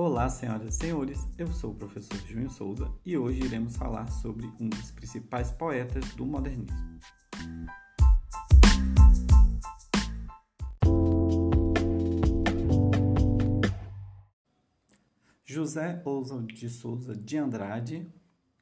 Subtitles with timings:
[0.00, 4.46] Olá, senhoras e senhores, eu sou o professor Júnior Souza e hoje iremos falar sobre
[4.60, 7.00] um dos principais poetas do modernismo.
[15.44, 18.08] José Ousa de Souza de Andrade,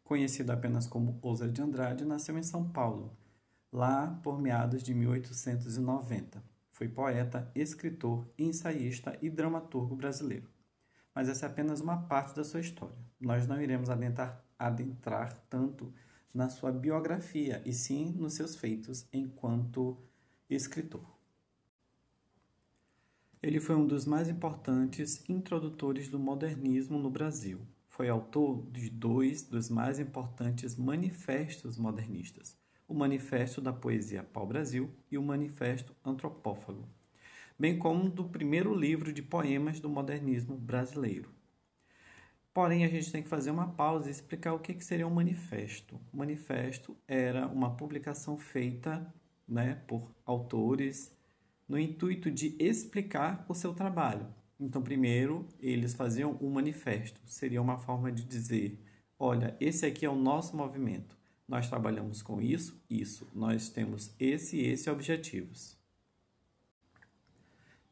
[0.02, 3.14] conhecido apenas como Ousa de Andrade, nasceu em São Paulo,
[3.70, 6.42] lá por meados de 1890.
[6.72, 10.55] Foi poeta, escritor, ensaísta e dramaturgo brasileiro
[11.16, 12.94] mas essa é apenas uma parte da sua história.
[13.18, 15.90] Nós não iremos adentrar, adentrar tanto
[16.32, 19.96] na sua biografia, e sim nos seus feitos enquanto
[20.50, 21.16] escritor.
[23.42, 27.66] Ele foi um dos mais importantes introdutores do modernismo no Brasil.
[27.88, 35.16] Foi autor de dois dos mais importantes manifestos modernistas: o Manifesto da Poesia Pau-Brasil e
[35.16, 36.86] o Manifesto Antropófago
[37.58, 41.30] bem como do primeiro livro de poemas do modernismo brasileiro.
[42.52, 46.00] Porém, a gente tem que fazer uma pausa e explicar o que seria um manifesto.
[46.12, 49.12] O manifesto era uma publicação feita
[49.46, 51.14] né, por autores
[51.68, 54.26] no intuito de explicar o seu trabalho.
[54.58, 57.20] Então, primeiro, eles faziam um manifesto.
[57.26, 58.80] Seria uma forma de dizer:
[59.18, 61.16] olha, esse aqui é o nosso movimento.
[61.46, 63.28] Nós trabalhamos com isso, isso.
[63.34, 65.76] Nós temos esse e esse objetivos.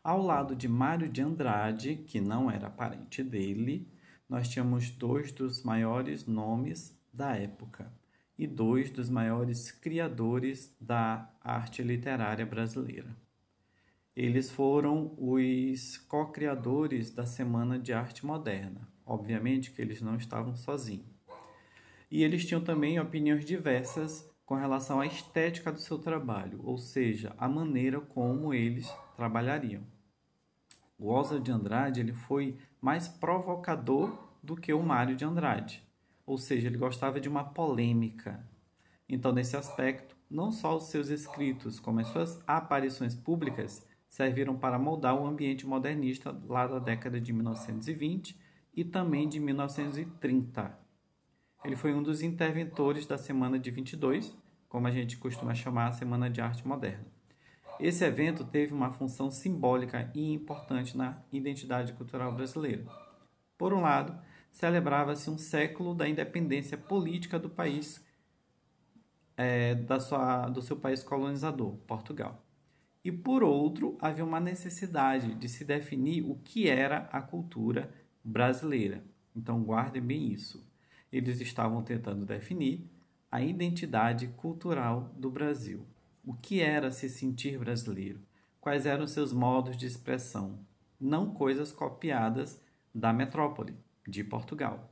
[0.05, 3.89] Ao lado de Mário de Andrade, que não era parente dele,
[4.29, 7.91] nós tínhamos dois dos maiores nomes da época
[8.39, 13.17] e dois dos maiores criadores da arte literária brasileira.
[14.15, 18.87] Eles foram os co-criadores da Semana de Arte Moderna.
[19.07, 21.09] Obviamente que eles não estavam sozinhos.
[22.11, 27.35] E eles tinham também opiniões diversas com relação à estética do seu trabalho, ou seja,
[27.39, 29.94] a maneira como eles trabalhariam.
[30.99, 35.83] O Oswald de Andrade ele foi mais provocador do que o Mário de Andrade,
[36.27, 38.47] ou seja, ele gostava de uma polêmica.
[39.09, 44.79] Então, nesse aspecto, não só os seus escritos, como as suas aparições públicas serviram para
[44.79, 48.39] moldar o ambiente modernista lá da década de 1920
[48.73, 50.79] e também de 1930.
[51.65, 54.37] Ele foi um dos interventores da Semana de 22,
[54.69, 57.14] como a gente costuma chamar a Semana de Arte Moderna.
[57.81, 62.85] Esse evento teve uma função simbólica e importante na identidade cultural brasileira.
[63.59, 64.17] Por um lado,
[64.51, 68.05] celebrava-se um século da independência política do país,
[69.37, 72.45] é, da sua, do seu país colonizador, Portugal.
[73.05, 77.93] E por outro, havia uma necessidade de se definir o que era a cultura
[78.23, 79.05] brasileira.
[79.35, 80.65] Então, guardem bem isso.
[81.13, 82.89] Eles estavam tentando definir
[83.31, 85.85] a identidade cultural do Brasil
[86.27, 88.19] o que era se sentir brasileiro,
[88.59, 90.59] quais eram seus modos de expressão,
[90.99, 92.61] não coisas copiadas
[92.95, 93.77] da metrópole,
[94.07, 94.91] de Portugal.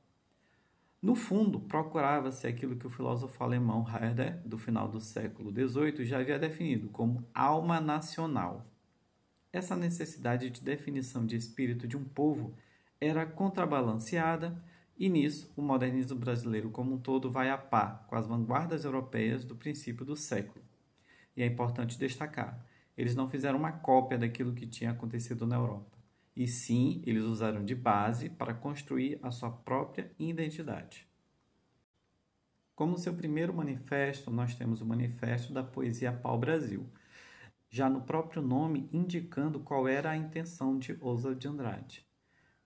[1.01, 6.19] No fundo, procurava-se aquilo que o filósofo alemão Herder, do final do século XVIII, já
[6.19, 8.67] havia definido como alma nacional.
[9.53, 12.55] Essa necessidade de definição de espírito de um povo
[13.01, 14.63] era contrabalanceada,
[14.99, 19.45] e nisso o modernismo brasileiro como um todo vai a par com as vanguardas europeias
[19.45, 20.63] do princípio do século
[21.37, 22.65] e é importante destacar,
[22.97, 25.99] eles não fizeram uma cópia daquilo que tinha acontecido na Europa,
[26.37, 31.07] e sim eles usaram de base para construir a sua própria identidade.
[32.75, 36.89] Como seu primeiro manifesto, nós temos o Manifesto da Poesia Pau Brasil,
[37.69, 42.07] já no próprio nome indicando qual era a intenção de Ousa de Andrade.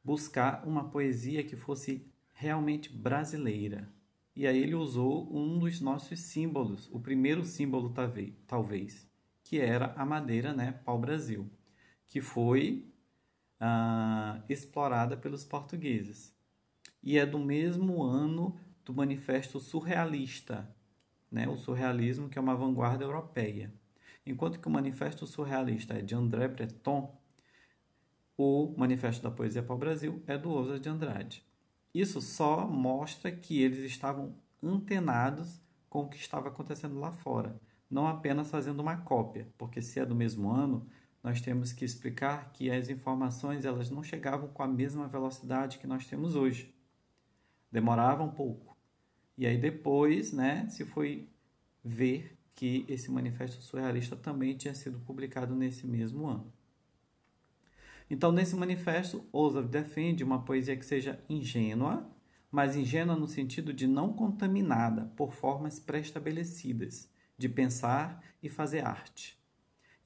[0.03, 3.88] Buscar uma poesia que fosse realmente brasileira,
[4.36, 7.94] e aí ele usou um dos nossos símbolos, o primeiro símbolo
[8.47, 9.08] talvez,
[9.42, 11.50] que era a madeira né, pau-brasil,
[12.06, 12.86] que foi
[13.58, 16.36] ah, explorada pelos portugueses.
[17.02, 20.68] E é do mesmo ano do Manifesto Surrealista,
[21.30, 23.72] né, o surrealismo que é uma vanguarda europeia.
[24.27, 27.18] Enquanto que o Manifesto Surrealista é de André Breton,
[28.36, 31.42] o Manifesto da Poesia para o Brasil é do Ousa de Andrade.
[31.97, 35.59] Isso só mostra que eles estavam antenados
[35.89, 37.59] com o que estava acontecendo lá fora,
[37.91, 40.87] não apenas fazendo uma cópia, porque se é do mesmo ano,
[41.22, 45.87] nós temos que explicar que as informações elas não chegavam com a mesma velocidade que
[45.87, 46.71] nós temos hoje.
[47.72, 48.77] Demorava um pouco.
[49.39, 51.27] E aí depois, né, se foi
[51.83, 56.53] ver que esse manifesto surrealista também tinha sido publicado nesse mesmo ano.
[58.08, 62.08] Então, nesse manifesto, Ozar defende uma poesia que seja ingênua,
[62.50, 69.36] mas ingênua no sentido de não contaminada por formas pré-estabelecidas de pensar e fazer arte.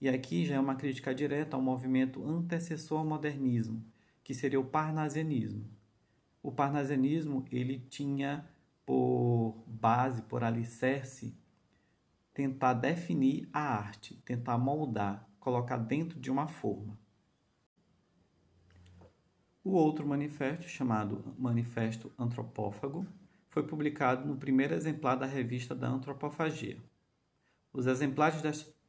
[0.00, 3.85] E aqui já é uma crítica direta ao movimento antecessor ao modernismo,
[4.25, 5.69] que seria o parnasianismo.
[6.43, 8.49] O parnasianismo ele tinha
[8.87, 11.37] por base, por alicerce,
[12.32, 16.99] tentar definir a arte, tentar moldar, colocar dentro de uma forma.
[19.62, 23.07] O outro manifesto, chamado Manifesto Antropófago,
[23.51, 26.79] foi publicado no primeiro exemplar da revista da Antropofagia.
[27.71, 28.41] Os exemplares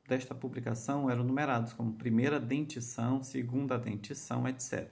[0.08, 4.90] desta publicação eram numerados como primeira dentição, segunda dentição, etc.,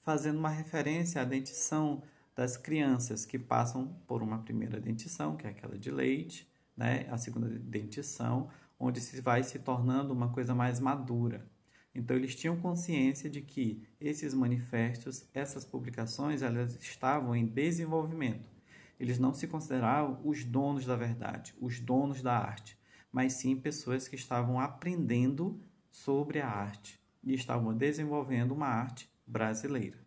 [0.00, 2.02] fazendo uma referência à dentição
[2.34, 7.06] das crianças que passam por uma primeira dentição, que é aquela de leite, né?
[7.08, 11.46] a segunda dentição, onde se vai se tornando uma coisa mais madura.
[11.94, 18.50] Então eles tinham consciência de que esses manifestos, essas publicações, elas estavam em desenvolvimento.
[18.98, 22.78] Eles não se consideravam os donos da verdade, os donos da arte,
[23.10, 25.60] mas sim pessoas que estavam aprendendo
[25.90, 29.98] sobre a arte e estavam desenvolvendo uma arte brasileira.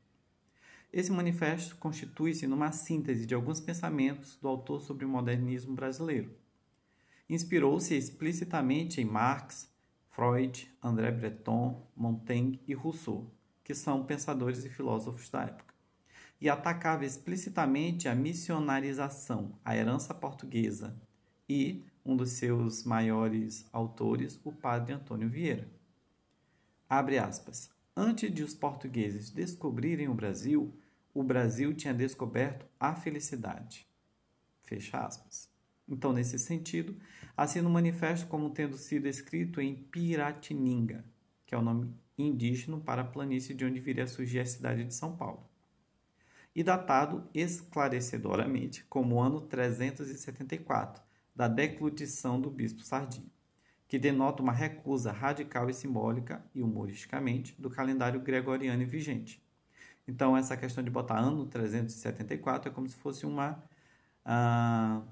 [0.92, 6.32] Esse manifesto constitui-se numa síntese de alguns pensamentos do autor sobre o modernismo brasileiro.
[7.30, 9.70] Inspirou-se explicitamente em Marx,
[10.16, 13.30] Freud, André Breton, Montaigne e Rousseau,
[13.62, 15.74] que são pensadores e filósofos da época,
[16.40, 20.96] e atacava explicitamente a missionarização, a herança portuguesa,
[21.50, 25.68] e um dos seus maiores autores, o padre Antônio Vieira.
[26.88, 27.70] Abre aspas.
[27.94, 30.74] Antes de os portugueses descobrirem o Brasil,
[31.14, 33.86] o Brasil tinha descoberto a felicidade.
[34.64, 35.55] Fecha aspas.
[35.88, 36.96] Então, nesse sentido,
[37.38, 41.06] assina o manifesto como tendo sido escrito em Piratininga,
[41.46, 44.84] que é o nome indígena para a planície de onde viria a surgir a cidade
[44.84, 45.48] de São Paulo,
[46.56, 51.04] e datado esclarecedoramente como ano 374,
[51.36, 53.30] da declutição do bispo Sardinha,
[53.88, 59.44] que denota uma recusa radical e simbólica e humoristicamente do calendário gregoriano vigente.
[60.08, 63.64] Então, essa questão de botar ano 374 é como se fosse uma.
[64.26, 65.04] Uh,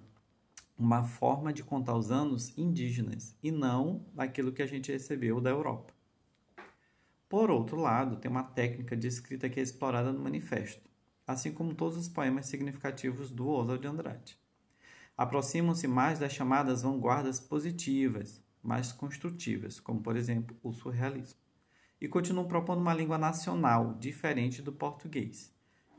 [0.83, 5.50] uma forma de contar os anos indígenas e não aquilo que a gente recebeu da
[5.50, 5.94] Europa.
[7.30, 10.89] Por outro lado, tem uma técnica de escrita que é explorada no manifesto,
[11.25, 14.38] assim como todos os poemas significativos do Oswald de Andrade.
[15.15, 21.39] Aproximam-se mais das chamadas vanguardas positivas, mais construtivas, como por exemplo o surrealismo,
[22.00, 25.50] e continuam propondo uma língua nacional diferente do português.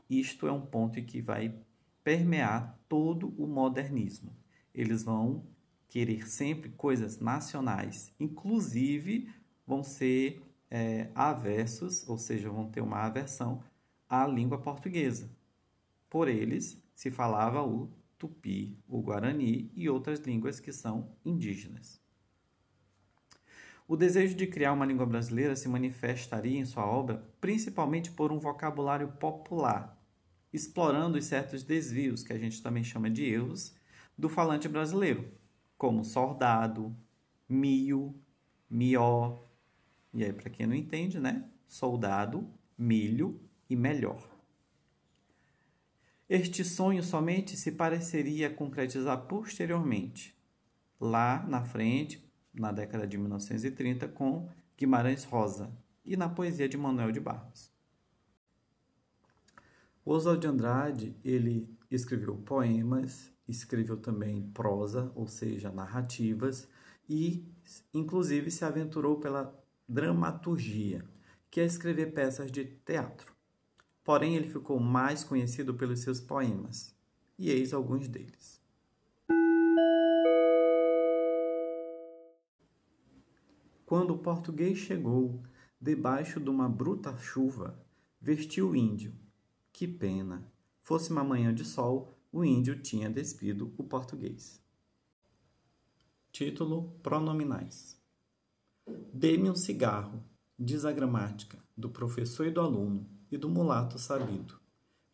[0.07, 1.55] Isto é um ponto que vai
[2.03, 4.44] permear todo o modernismo
[4.75, 5.43] eles vão
[5.87, 9.29] querer sempre coisas nacionais, inclusive
[9.65, 13.63] vão ser é, aversos, ou seja, vão ter uma aversão
[14.09, 15.29] à língua portuguesa.
[16.09, 22.01] Por eles se falava o tupi, o guarani e outras línguas que são indígenas.
[23.87, 28.39] O desejo de criar uma língua brasileira se manifestaria em sua obra principalmente por um
[28.39, 29.95] vocabulário popular,
[30.51, 33.75] explorando os certos desvios, que a gente também chama de erros,
[34.17, 35.31] do falante brasileiro,
[35.77, 36.95] como soldado,
[37.47, 38.15] mio,
[38.69, 39.37] mió,
[40.13, 41.49] e aí para quem não entende, né?
[41.67, 43.39] Soldado, milho
[43.69, 44.35] e melhor.
[46.27, 50.35] Este sonho somente se pareceria concretizar posteriormente,
[50.99, 52.23] lá na frente,
[52.53, 55.71] na década de 1930, com Guimarães Rosa
[56.03, 57.71] e na poesia de Manuel de Barros.
[60.05, 66.67] Oswald de Andrade, ele escreveu poemas, escreveu também prosa, ou seja, narrativas,
[67.07, 67.45] e
[67.93, 69.53] inclusive se aventurou pela
[69.87, 71.05] dramaturgia,
[71.51, 73.33] que é escrever peças de teatro.
[74.03, 76.95] Porém, ele ficou mais conhecido pelos seus poemas,
[77.37, 78.61] e eis alguns deles.
[83.85, 85.43] Quando o português chegou,
[85.79, 87.79] debaixo de uma bruta chuva,
[88.19, 89.13] vestiu o índio.
[89.71, 90.51] Que pena!
[90.81, 94.61] Fosse uma manhã de sol, o índio tinha despido o português.
[96.33, 97.97] Título Pronominais
[99.13, 100.21] Dê-me um cigarro,
[100.59, 104.59] diz a gramática, do professor e do aluno, e do mulato sabido.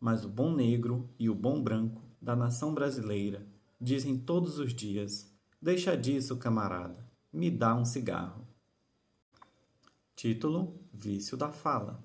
[0.00, 3.46] Mas o bom negro e o bom branco da nação brasileira
[3.80, 8.44] dizem todos os dias: Deixa disso, camarada, me dá um cigarro.
[10.16, 12.02] Título Vício da Fala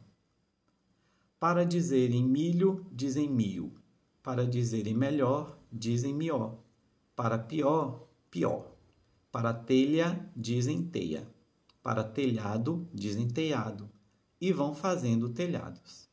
[1.40, 3.76] Para dizerem milho, dizem mil
[4.28, 6.58] para dizerem melhor, dizem mió.
[7.16, 8.76] Para pior, pior.
[9.32, 11.26] Para telha, dizem teia.
[11.82, 13.90] Para telhado, dizem telhado.
[14.42, 16.10] E vão fazendo telhados.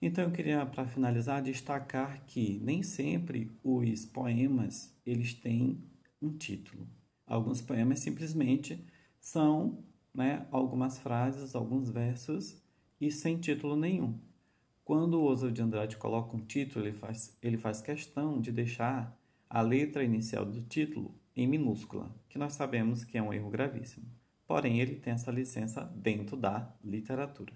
[0.00, 5.84] Então eu queria, para finalizar, destacar que nem sempre os poemas eles têm
[6.22, 6.88] um título.
[7.26, 8.82] Alguns poemas simplesmente
[9.20, 12.64] são né, algumas frases, alguns versos
[13.00, 14.18] e sem título nenhum.
[14.84, 19.18] Quando o Oswald de Andrade coloca um título, ele faz, ele faz questão de deixar
[19.48, 24.06] a letra inicial do título em minúscula, que nós sabemos que é um erro gravíssimo.
[24.46, 27.52] Porém, ele tem essa licença dentro da literatura.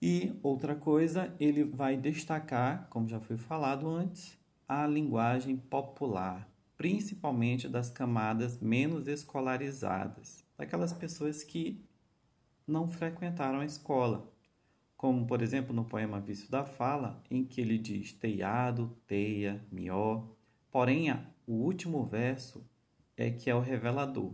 [0.00, 7.68] E outra coisa, ele vai destacar, como já foi falado antes, a linguagem popular, principalmente
[7.68, 11.84] das camadas menos escolarizadas, daquelas pessoas que
[12.70, 14.32] não frequentaram a escola.
[14.96, 20.24] Como, por exemplo, no poema Vício da Fala, em que ele diz teiado, teia, mió.
[20.70, 21.10] Porém,
[21.46, 22.64] o último verso
[23.16, 24.32] é que é o revelador.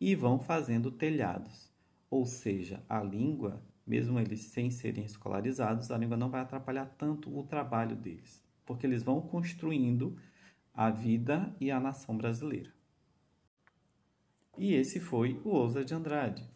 [0.00, 1.70] E vão fazendo telhados.
[2.10, 7.36] Ou seja, a língua, mesmo eles sem serem escolarizados, a língua não vai atrapalhar tanto
[7.36, 10.16] o trabalho deles, porque eles vão construindo
[10.72, 12.72] a vida e a nação brasileira.
[14.56, 16.48] E esse foi o Ousa de Andrade.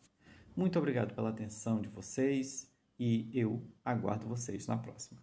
[0.55, 5.23] Muito obrigado pela atenção de vocês e eu aguardo vocês na próxima.